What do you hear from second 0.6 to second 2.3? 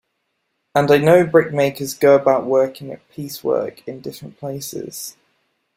And I know brickmakers go